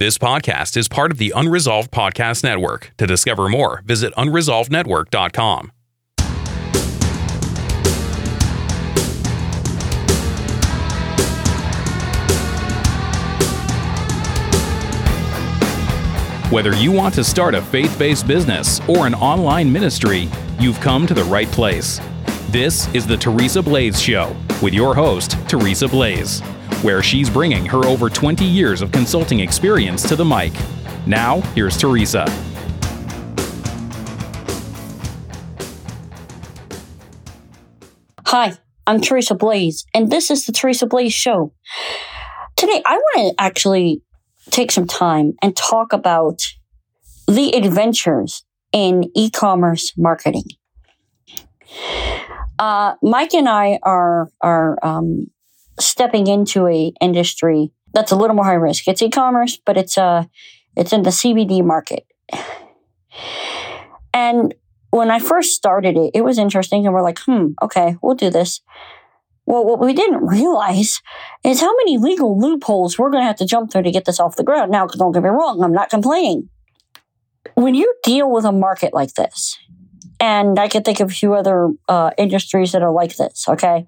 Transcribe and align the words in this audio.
This 0.00 0.16
podcast 0.16 0.78
is 0.78 0.88
part 0.88 1.12
of 1.12 1.18
the 1.18 1.30
Unresolved 1.36 1.90
Podcast 1.90 2.42
Network. 2.42 2.90
To 2.96 3.06
discover 3.06 3.50
more, 3.50 3.82
visit 3.84 4.14
unresolvednetwork.com. 4.14 5.72
Whether 16.50 16.74
you 16.76 16.92
want 16.92 17.14
to 17.16 17.22
start 17.22 17.54
a 17.54 17.60
faith 17.60 17.98
based 17.98 18.26
business 18.26 18.80
or 18.88 19.06
an 19.06 19.12
online 19.12 19.70
ministry, 19.70 20.30
you've 20.58 20.80
come 20.80 21.06
to 21.08 21.12
the 21.12 21.24
right 21.24 21.48
place. 21.48 22.00
This 22.48 22.88
is 22.94 23.06
the 23.06 23.18
Teresa 23.18 23.62
Blaze 23.62 24.00
Show 24.00 24.34
with 24.62 24.74
your 24.74 24.94
host, 24.94 25.36
Teresa 25.48 25.88
Blaze, 25.88 26.40
where 26.82 27.02
she's 27.02 27.30
bringing 27.30 27.64
her 27.66 27.84
over 27.84 28.08
20 28.08 28.44
years 28.44 28.82
of 28.82 28.92
consulting 28.92 29.40
experience 29.40 30.08
to 30.08 30.16
the 30.16 30.24
mic. 30.24 30.52
Now, 31.06 31.40
here's 31.54 31.76
Teresa. 31.76 32.24
Hi, 38.26 38.56
I'm 38.86 39.00
Teresa 39.00 39.34
Blaze, 39.34 39.84
and 39.92 40.10
this 40.10 40.30
is 40.30 40.46
the 40.46 40.52
Teresa 40.52 40.86
Blaze 40.86 41.12
Show. 41.12 41.52
Today, 42.56 42.82
I 42.86 42.96
want 42.96 43.36
to 43.36 43.42
actually 43.42 44.02
take 44.50 44.70
some 44.70 44.86
time 44.86 45.32
and 45.42 45.56
talk 45.56 45.92
about 45.92 46.42
the 47.26 47.52
adventures 47.56 48.44
in 48.72 49.10
e 49.14 49.30
commerce 49.30 49.92
marketing. 49.96 50.44
Uh, 52.60 52.94
Mike 53.02 53.32
and 53.32 53.48
I 53.48 53.78
are 53.82 54.30
are 54.42 54.78
um, 54.84 55.28
stepping 55.80 56.26
into 56.26 56.66
a 56.66 56.92
industry 57.00 57.72
that's 57.94 58.12
a 58.12 58.16
little 58.16 58.36
more 58.36 58.44
high 58.44 58.52
risk. 58.52 58.86
It's 58.86 59.00
e-commerce, 59.00 59.58
but 59.64 59.78
it's 59.78 59.96
uh 59.96 60.24
it's 60.76 60.92
in 60.92 61.02
the 61.02 61.10
CBD 61.10 61.64
market. 61.64 62.06
And 64.12 64.56
when 64.90 65.08
I 65.08 65.20
first 65.20 65.54
started 65.54 65.96
it, 65.96 66.10
it 66.14 66.22
was 66.22 66.36
interesting, 66.36 66.84
and 66.84 66.92
we're 66.92 67.00
like, 67.00 67.20
hmm, 67.20 67.52
okay, 67.62 67.96
we'll 68.02 68.16
do 68.16 68.28
this. 68.28 68.60
Well, 69.46 69.64
what 69.64 69.78
we 69.78 69.92
didn't 69.92 70.26
realize 70.38 71.00
is 71.44 71.60
how 71.60 71.72
many 71.76 71.96
legal 71.96 72.36
loopholes 72.36 72.98
we're 72.98 73.10
going 73.10 73.22
to 73.22 73.26
have 73.28 73.36
to 73.36 73.46
jump 73.46 73.70
through 73.70 73.84
to 73.84 73.92
get 73.92 74.04
this 74.04 74.18
off 74.18 74.34
the 74.34 74.42
ground. 74.42 74.72
Now, 74.72 74.88
don't 74.88 75.12
get 75.12 75.22
me 75.22 75.28
wrong, 75.28 75.62
I'm 75.62 75.72
not 75.72 75.90
complaining. 75.90 76.48
When 77.54 77.76
you 77.76 77.94
deal 78.02 78.28
with 78.28 78.44
a 78.44 78.50
market 78.50 78.92
like 78.92 79.14
this, 79.14 79.56
and 80.20 80.58
I 80.58 80.68
can 80.68 80.82
think 80.82 81.00
of 81.00 81.10
a 81.10 81.14
few 81.14 81.34
other 81.34 81.70
uh, 81.88 82.10
industries 82.18 82.72
that 82.72 82.82
are 82.82 82.92
like 82.92 83.16
this, 83.16 83.46
okay? 83.48 83.86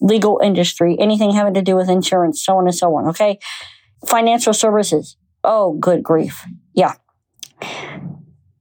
Legal 0.00 0.40
industry, 0.42 0.96
anything 0.98 1.32
having 1.32 1.54
to 1.54 1.62
do 1.62 1.76
with 1.76 1.90
insurance, 1.90 2.44
so 2.44 2.56
on 2.56 2.64
and 2.64 2.74
so 2.74 2.94
on, 2.96 3.06
okay? 3.08 3.38
Financial 4.06 4.54
services. 4.54 5.16
Oh, 5.44 5.76
good 5.78 6.02
grief. 6.02 6.42
Yeah. 6.72 6.94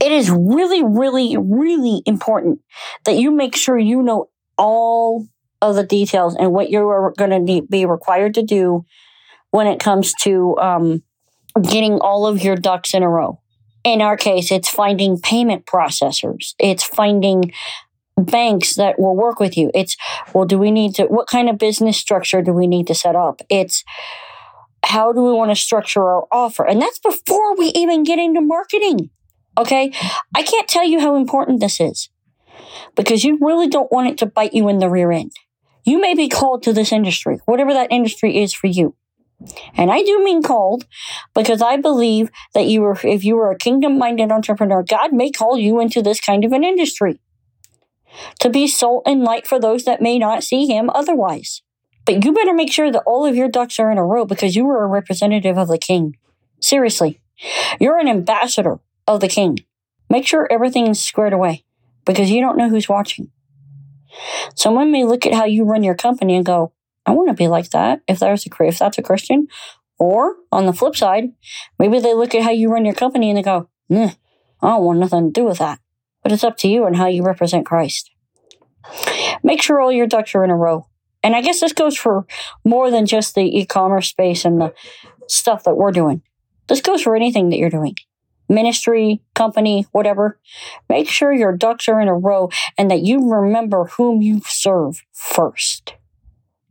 It 0.00 0.12
is 0.12 0.28
really, 0.28 0.82
really, 0.82 1.36
really 1.38 2.02
important 2.04 2.60
that 3.04 3.16
you 3.16 3.30
make 3.30 3.56
sure 3.56 3.78
you 3.78 4.02
know 4.02 4.28
all 4.58 5.26
of 5.62 5.76
the 5.76 5.84
details 5.84 6.36
and 6.36 6.52
what 6.52 6.68
you're 6.68 7.14
going 7.16 7.46
to 7.46 7.62
be 7.62 7.86
required 7.86 8.34
to 8.34 8.42
do 8.42 8.84
when 9.50 9.66
it 9.66 9.80
comes 9.80 10.12
to 10.22 10.56
um, 10.58 11.02
getting 11.62 12.00
all 12.00 12.26
of 12.26 12.42
your 12.42 12.56
ducks 12.56 12.92
in 12.92 13.02
a 13.02 13.08
row. 13.08 13.40
In 13.84 14.00
our 14.00 14.16
case, 14.16 14.50
it's 14.50 14.68
finding 14.68 15.20
payment 15.20 15.66
processors. 15.66 16.54
It's 16.58 16.82
finding 16.82 17.52
banks 18.16 18.76
that 18.76 18.98
will 18.98 19.14
work 19.14 19.38
with 19.38 19.56
you. 19.56 19.70
It's, 19.74 19.96
well, 20.32 20.46
do 20.46 20.58
we 20.58 20.70
need 20.70 20.94
to, 20.94 21.04
what 21.04 21.26
kind 21.26 21.50
of 21.50 21.58
business 21.58 21.98
structure 21.98 22.42
do 22.42 22.52
we 22.52 22.66
need 22.66 22.86
to 22.86 22.94
set 22.94 23.14
up? 23.14 23.42
It's, 23.50 23.84
how 24.84 25.12
do 25.12 25.22
we 25.22 25.32
want 25.32 25.50
to 25.50 25.56
structure 25.56 26.02
our 26.02 26.26
offer? 26.30 26.66
And 26.66 26.80
that's 26.80 26.98
before 26.98 27.56
we 27.56 27.66
even 27.74 28.04
get 28.04 28.18
into 28.18 28.40
marketing. 28.40 29.10
Okay. 29.56 29.92
I 30.34 30.42
can't 30.42 30.68
tell 30.68 30.84
you 30.84 31.00
how 31.00 31.16
important 31.16 31.60
this 31.60 31.80
is 31.80 32.08
because 32.94 33.24
you 33.24 33.38
really 33.40 33.68
don't 33.68 33.92
want 33.92 34.08
it 34.08 34.18
to 34.18 34.26
bite 34.26 34.54
you 34.54 34.68
in 34.68 34.78
the 34.78 34.90
rear 34.90 35.12
end. 35.12 35.32
You 35.84 36.00
may 36.00 36.14
be 36.14 36.28
called 36.28 36.62
to 36.62 36.72
this 36.72 36.92
industry, 36.92 37.40
whatever 37.44 37.72
that 37.72 37.92
industry 37.92 38.38
is 38.38 38.54
for 38.54 38.66
you. 38.66 38.94
And 39.76 39.90
I 39.90 40.02
do 40.02 40.22
mean 40.22 40.42
called 40.42 40.86
because 41.34 41.60
I 41.60 41.76
believe 41.76 42.30
that 42.54 42.66
you 42.66 42.80
were, 42.80 42.98
if 43.02 43.24
you 43.24 43.36
were 43.36 43.50
a 43.50 43.58
kingdom 43.58 43.98
minded 43.98 44.32
entrepreneur, 44.32 44.82
God 44.82 45.12
may 45.12 45.30
call 45.30 45.58
you 45.58 45.80
into 45.80 46.02
this 46.02 46.20
kind 46.20 46.44
of 46.44 46.52
an 46.52 46.64
industry 46.64 47.20
to 48.40 48.48
be 48.48 48.66
salt 48.66 49.02
and 49.06 49.22
light 49.22 49.46
for 49.46 49.58
those 49.58 49.84
that 49.84 50.02
may 50.02 50.18
not 50.18 50.44
see 50.44 50.66
him 50.66 50.90
otherwise. 50.90 51.62
But 52.04 52.24
you 52.24 52.32
better 52.32 52.52
make 52.52 52.72
sure 52.72 52.92
that 52.92 53.02
all 53.06 53.24
of 53.24 53.34
your 53.34 53.48
ducks 53.48 53.80
are 53.80 53.90
in 53.90 53.98
a 53.98 54.04
row 54.04 54.24
because 54.24 54.54
you 54.54 54.68
are 54.68 54.84
a 54.84 54.88
representative 54.88 55.56
of 55.56 55.68
the 55.68 55.78
king. 55.78 56.16
Seriously, 56.60 57.20
you're 57.80 57.98
an 57.98 58.08
ambassador 58.08 58.78
of 59.06 59.20
the 59.20 59.28
king. 59.28 59.58
Make 60.10 60.26
sure 60.26 60.46
everything's 60.50 61.00
squared 61.00 61.32
away 61.32 61.64
because 62.04 62.30
you 62.30 62.40
don't 62.40 62.58
know 62.58 62.68
who's 62.68 62.88
watching. 62.88 63.30
Someone 64.54 64.92
may 64.92 65.04
look 65.04 65.26
at 65.26 65.34
how 65.34 65.44
you 65.44 65.64
run 65.64 65.82
your 65.82 65.94
company 65.94 66.36
and 66.36 66.44
go, 66.44 66.72
I 67.06 67.12
want 67.12 67.28
to 67.28 67.34
be 67.34 67.48
like 67.48 67.70
that 67.70 68.00
if 68.08 68.18
there's 68.18 68.46
a 68.46 68.64
if 68.64 68.78
that's 68.78 68.98
a 68.98 69.02
Christian. 69.02 69.48
Or 69.98 70.36
on 70.50 70.66
the 70.66 70.72
flip 70.72 70.96
side, 70.96 71.32
maybe 71.78 72.00
they 72.00 72.14
look 72.14 72.34
at 72.34 72.42
how 72.42 72.50
you 72.50 72.70
run 72.70 72.84
your 72.84 72.94
company 72.94 73.30
and 73.30 73.38
they 73.38 73.42
go, 73.42 73.68
I 73.90 74.14
don't 74.60 74.84
want 74.84 74.98
nothing 74.98 75.26
to 75.26 75.40
do 75.40 75.44
with 75.44 75.58
that. 75.58 75.78
But 76.22 76.32
it's 76.32 76.44
up 76.44 76.56
to 76.58 76.68
you 76.68 76.84
and 76.86 76.96
how 76.96 77.06
you 77.06 77.22
represent 77.22 77.66
Christ. 77.66 78.10
Make 79.42 79.62
sure 79.62 79.80
all 79.80 79.92
your 79.92 80.06
ducks 80.06 80.34
are 80.34 80.44
in 80.44 80.50
a 80.50 80.56
row. 80.56 80.88
And 81.22 81.34
I 81.36 81.42
guess 81.42 81.60
this 81.60 81.72
goes 81.72 81.96
for 81.96 82.26
more 82.64 82.90
than 82.90 83.06
just 83.06 83.34
the 83.34 83.42
e-commerce 83.42 84.08
space 84.08 84.44
and 84.44 84.60
the 84.60 84.74
stuff 85.28 85.64
that 85.64 85.76
we're 85.76 85.92
doing. 85.92 86.22
This 86.66 86.80
goes 86.80 87.02
for 87.02 87.14
anything 87.14 87.50
that 87.50 87.58
you're 87.58 87.70
doing. 87.70 87.94
Ministry, 88.48 89.22
company, 89.34 89.86
whatever. 89.92 90.38
Make 90.88 91.08
sure 91.08 91.32
your 91.32 91.56
ducks 91.56 91.88
are 91.88 92.00
in 92.00 92.08
a 92.08 92.14
row 92.14 92.50
and 92.76 92.90
that 92.90 93.02
you 93.02 93.30
remember 93.30 93.86
whom 93.96 94.20
you 94.20 94.42
serve 94.44 95.02
first. 95.12 95.94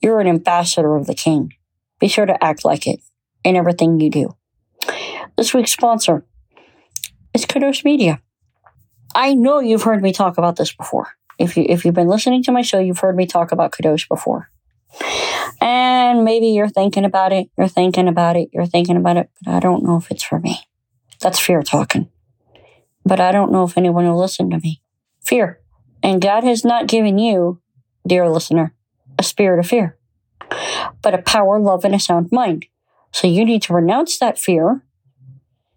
You're 0.00 0.20
an 0.20 0.26
ambassador 0.26 0.96
of 0.96 1.06
the 1.06 1.14
king. 1.14 1.54
Be 1.98 2.08
sure 2.08 2.26
to 2.26 2.44
act 2.44 2.64
like 2.64 2.86
it 2.86 3.00
in 3.44 3.56
everything 3.56 4.00
you 4.00 4.10
do. 4.10 4.36
This 5.36 5.54
week's 5.54 5.72
sponsor 5.72 6.24
is 7.34 7.46
Kadosh 7.46 7.84
Media. 7.84 8.20
I 9.14 9.34
know 9.34 9.60
you've 9.60 9.82
heard 9.82 10.02
me 10.02 10.12
talk 10.12 10.38
about 10.38 10.56
this 10.56 10.72
before. 10.72 11.08
If 11.38 11.56
you 11.56 11.64
if 11.68 11.84
you've 11.84 11.94
been 11.94 12.08
listening 12.08 12.42
to 12.44 12.52
my 12.52 12.62
show, 12.62 12.78
you've 12.78 12.98
heard 12.98 13.16
me 13.16 13.26
talk 13.26 13.52
about 13.52 13.72
Kadosh 13.72 14.08
before. 14.08 14.50
And 15.60 16.24
maybe 16.24 16.48
you're 16.48 16.68
thinking 16.68 17.04
about 17.04 17.32
it, 17.32 17.48
you're 17.56 17.68
thinking 17.68 18.08
about 18.08 18.36
it, 18.36 18.48
you're 18.52 18.66
thinking 18.66 18.96
about 18.96 19.16
it, 19.16 19.30
but 19.44 19.54
I 19.54 19.60
don't 19.60 19.84
know 19.84 19.96
if 19.96 20.10
it's 20.10 20.22
for 20.22 20.38
me. 20.38 20.60
That's 21.20 21.38
fear 21.38 21.62
talking. 21.62 22.08
But 23.04 23.20
I 23.20 23.32
don't 23.32 23.52
know 23.52 23.64
if 23.64 23.76
anyone 23.76 24.06
will 24.06 24.18
listen 24.18 24.50
to 24.50 24.58
me. 24.58 24.82
Fear. 25.24 25.60
And 26.02 26.22
God 26.22 26.44
has 26.44 26.64
not 26.64 26.86
given 26.86 27.18
you, 27.18 27.60
dear 28.06 28.28
listener, 28.28 28.74
a 29.18 29.22
spirit 29.22 29.58
of 29.58 29.66
fear, 29.66 29.98
but 31.02 31.14
a 31.14 31.22
power, 31.22 31.58
love, 31.58 31.84
and 31.84 31.94
a 31.94 32.00
sound 32.00 32.30
mind. 32.32 32.66
So 33.12 33.26
you 33.26 33.44
need 33.44 33.60
to 33.62 33.74
renounce 33.74 34.18
that 34.18 34.38
fear 34.38 34.84